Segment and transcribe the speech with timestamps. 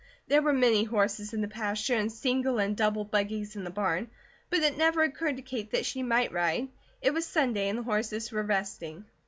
[0.27, 4.09] There were many horses in the pasture and single and double buggies in the barn;
[4.49, 6.69] but it never occurred to Kate that she might ride:
[7.03, 9.05] it was Sunday and the horses were resting.